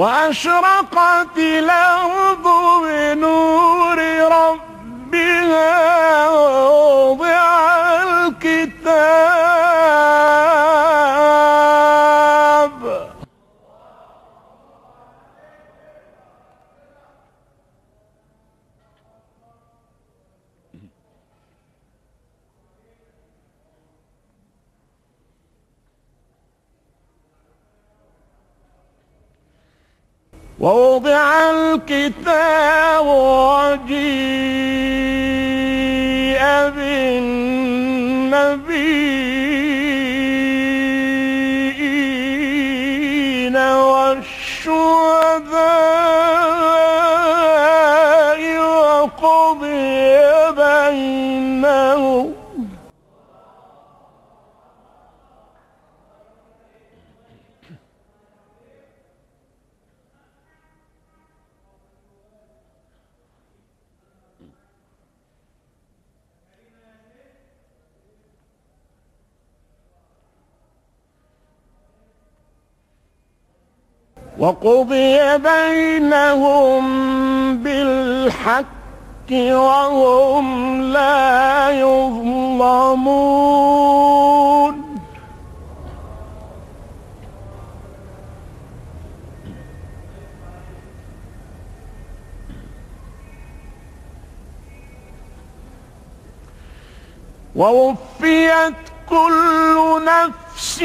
[0.00, 2.46] وأشرقت الأرض
[2.84, 3.98] بنور
[4.32, 5.70] ربها
[30.60, 33.06] ووضع الكتاب
[33.86, 35.09] وجيء
[74.40, 76.84] وقضي بينهم
[77.62, 78.64] بالحق
[79.32, 83.20] وهم لا يظلمون.
[97.56, 98.74] ووفيت
[99.08, 100.82] كل نفس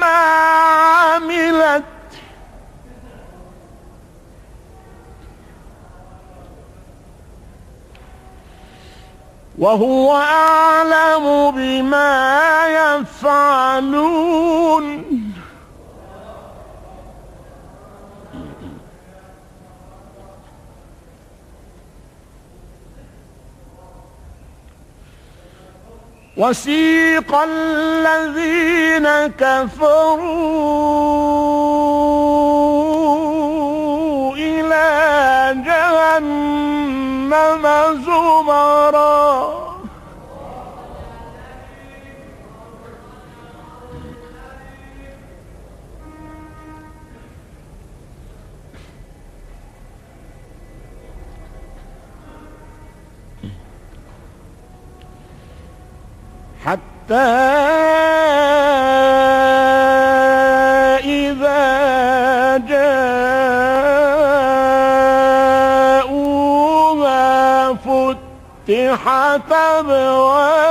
[0.00, 0.65] ما
[9.58, 14.16] وهو أعلم بما يفعلون.
[26.36, 29.08] وسيق الذين
[29.40, 30.66] كفروا.
[56.66, 57.14] حتى
[61.04, 62.56] إذا
[66.36, 70.66] جاءوها فتحت أبوابها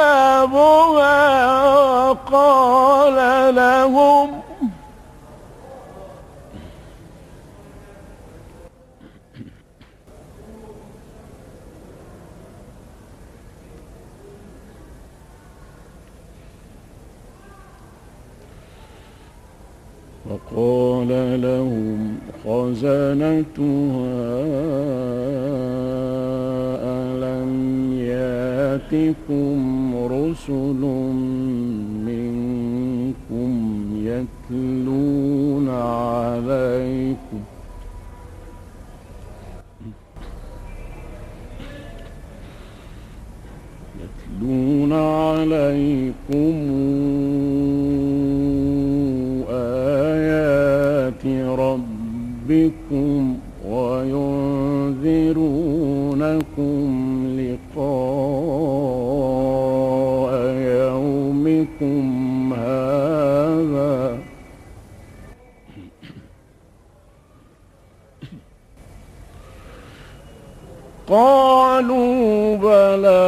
[2.09, 4.41] وقال لهم
[20.29, 23.45] وقال لهم خزنتها
[26.83, 29.59] ألم ياتكم
[30.11, 30.81] رسل
[32.05, 33.51] منكم
[33.95, 37.41] يتلون عليكم؟
[44.01, 46.64] يتلون عليكم
[71.07, 73.25] قالوا بلى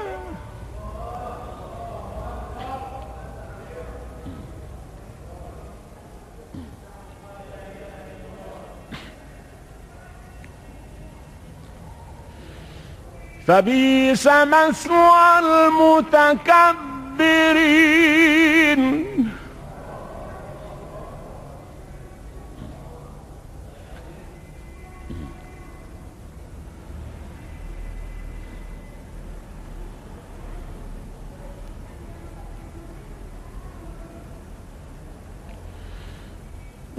[13.46, 16.88] فبئس مثوى المتكبرين.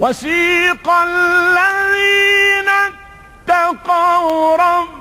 [0.00, 2.68] وسيق الذين
[3.48, 4.99] اتقوا ربهم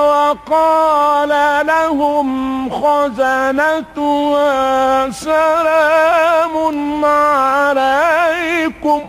[0.00, 1.32] وقال
[1.66, 4.50] لهم خزنتها
[5.10, 6.54] سلام
[7.04, 9.00] عليكم.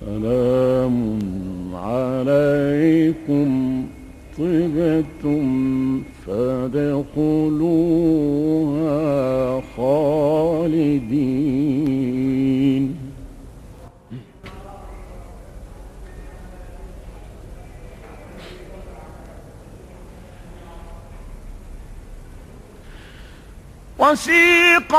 [0.00, 0.96] سلام
[1.74, 3.41] عليكم.
[4.38, 7.62] طبتم فادخلوها
[9.76, 11.32] خالدين.
[23.98, 24.92] وسيق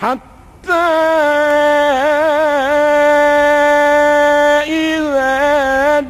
[0.00, 0.20] حتى
[4.66, 6.00] إذا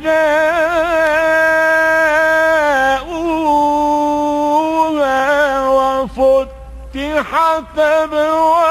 [3.91, 6.99] جاءوها وفتحت
[7.79, 8.70] أبوابها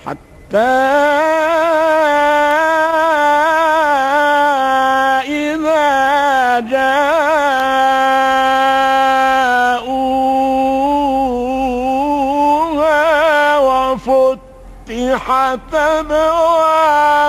[0.06, 1.31] حتى
[15.32, 17.22] وفتحت أبوابها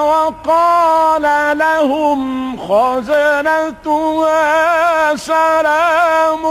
[0.00, 4.46] وقال لهم خزنتها
[5.16, 6.44] سلام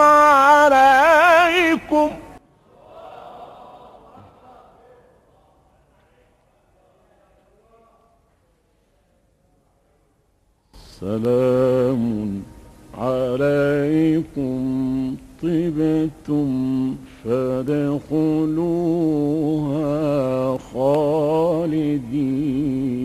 [0.00, 2.10] عليكم.
[11.00, 12.02] سلام
[12.98, 14.60] عليكم.
[15.42, 16.50] طبتم
[17.24, 18.58] فادخلوها
[20.72, 22.99] خالدين.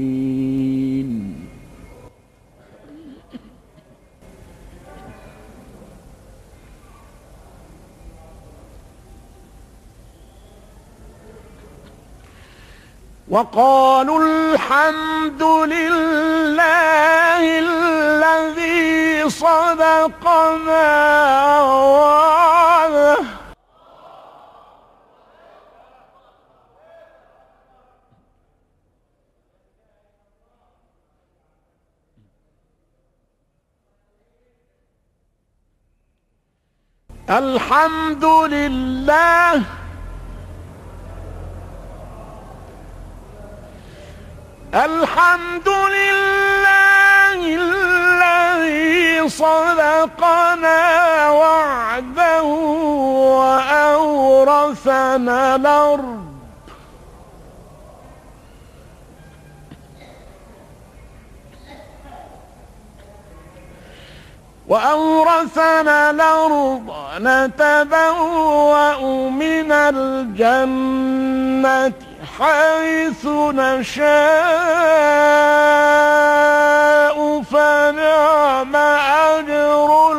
[13.36, 20.88] وقالوا الحمد لله الذي صدقنا
[21.62, 23.18] وعده.
[37.30, 39.85] الحمد لله
[44.76, 50.82] الحمد لله الذي صدقنا
[51.30, 52.44] وعده
[54.04, 56.26] وأورثنا الأرض.
[64.68, 70.96] وأورثنا الأرض نتبوأ من الجنة.
[72.26, 74.06] حيث نشاء
[77.42, 80.14] فنعم أجر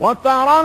[0.00, 0.60] وترى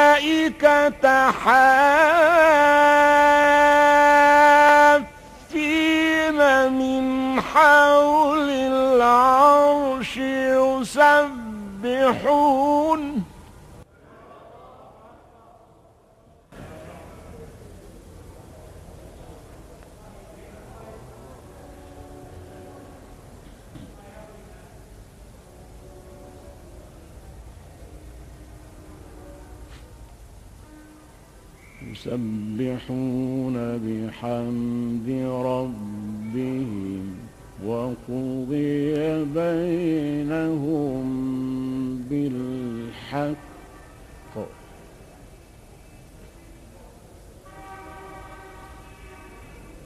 [0.00, 1.30] الملائكة
[5.40, 6.38] حافين
[6.72, 10.16] من حول العرش
[10.96, 11.50] يسبحون
[31.92, 35.08] يسبحون بحمد
[35.50, 37.04] ربهم
[37.66, 41.06] وقضي بينهم
[42.10, 43.36] بالحق.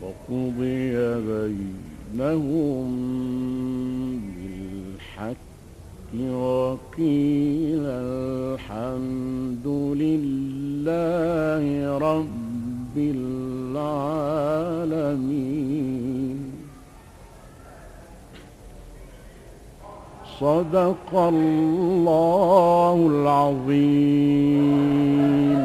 [0.03, 0.97] وقضي
[1.31, 2.91] بينهم
[4.37, 5.37] بالحق.
[6.15, 10.44] وقيل الحمد لله
[11.99, 13.85] رب العالمين.
[20.41, 25.64] صدق الله العظيم.